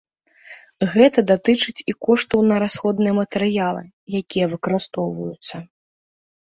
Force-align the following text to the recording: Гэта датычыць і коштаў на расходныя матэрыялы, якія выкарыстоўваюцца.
Гэта 0.93 1.19
датычыць 1.31 1.83
і 1.93 1.95
коштаў 2.09 2.39
на 2.53 2.59
расходныя 2.65 3.13
матэрыялы, 3.21 3.87
якія 4.25 4.45
выкарыстоўваюцца. 4.59 5.67